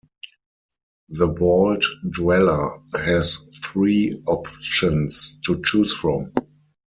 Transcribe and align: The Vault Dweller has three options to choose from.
The 1.09 1.31
Vault 1.31 1.85
Dweller 2.09 2.79
has 3.05 3.37
three 3.63 4.19
options 4.27 5.37
to 5.45 5.61
choose 5.63 5.93
from. 5.95 6.33